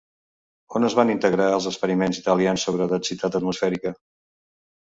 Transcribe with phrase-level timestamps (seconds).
[0.79, 3.95] On es van integrar els experiments italians sobre densitat atmosfèrica?